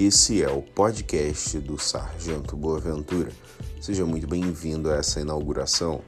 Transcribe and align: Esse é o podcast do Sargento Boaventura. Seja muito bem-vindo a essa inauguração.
Esse 0.00 0.40
é 0.44 0.48
o 0.48 0.62
podcast 0.62 1.58
do 1.58 1.76
Sargento 1.76 2.56
Boaventura. 2.56 3.32
Seja 3.80 4.06
muito 4.06 4.28
bem-vindo 4.28 4.88
a 4.92 4.94
essa 4.94 5.20
inauguração. 5.20 6.02